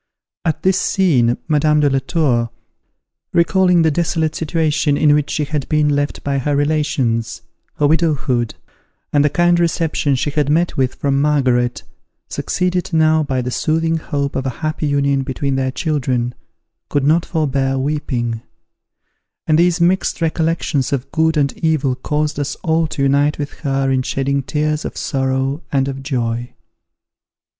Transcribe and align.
At 0.45 0.63
this 0.63 0.79
scene, 0.81 1.37
Madame 1.47 1.81
de 1.81 1.87
la 1.87 1.99
Tour, 1.99 2.49
recalling 3.33 3.83
the 3.83 3.91
desolate 3.91 4.33
situation 4.35 4.97
in 4.97 5.13
which 5.13 5.29
she 5.29 5.43
had 5.43 5.69
been 5.69 5.89
left 5.89 6.23
by 6.23 6.39
her 6.39 6.55
relations, 6.55 7.43
her 7.75 7.85
widowhood, 7.85 8.55
and 9.13 9.23
the 9.23 9.29
kind 9.29 9.59
reception 9.59 10.15
she 10.15 10.31
had 10.31 10.49
met 10.49 10.75
with 10.75 10.95
from 10.95 11.21
Margaret, 11.21 11.83
succeeded 12.29 12.91
now 12.91 13.21
by 13.21 13.43
the 13.43 13.51
soothing 13.51 13.97
hope 13.97 14.35
of 14.35 14.47
a 14.47 14.61
happy 14.65 14.87
union 14.87 15.21
between 15.21 15.53
their 15.55 15.69
children, 15.69 16.33
could 16.89 17.03
not 17.03 17.23
forbear 17.23 17.77
weeping; 17.77 18.41
and 19.45 19.59
these 19.59 19.79
mixed 19.79 20.19
recollections 20.19 20.91
of 20.91 21.11
good 21.11 21.37
and 21.37 21.53
evil 21.59 21.93
caused 21.93 22.39
us 22.39 22.55
all 22.63 22.87
to 22.87 23.03
unite 23.03 23.37
with 23.37 23.51
her 23.59 23.91
in 23.91 24.01
shedding 24.01 24.41
tears 24.41 24.83
of 24.83 24.97
sorrow 24.97 25.61
and 25.71 25.87
of 25.87 26.01
joy. 26.01 26.55